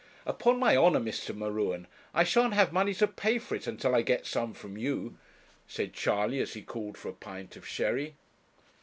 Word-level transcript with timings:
'Upon 0.25 0.57
my 0.57 0.75
honour, 0.75 0.99
Mr. 0.99 1.29
M'Ruen, 1.37 1.85
I 2.11 2.23
shan't 2.23 2.55
have 2.55 2.73
money 2.73 2.95
to 2.95 3.05
pay 3.07 3.37
for 3.37 3.53
it 3.53 3.67
until 3.67 3.93
I 3.93 4.01
get 4.01 4.25
some 4.25 4.55
from 4.55 4.75
you,' 4.75 5.15
said 5.67 5.93
Charley, 5.93 6.39
as 6.39 6.55
he 6.55 6.63
called 6.63 6.97
for 6.97 7.09
a 7.09 7.13
pint 7.13 7.55
of 7.55 7.67
sherry. 7.67 8.15